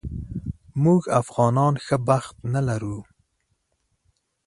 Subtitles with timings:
[0.83, 2.97] موږ افغانان ښه بخت نه لرو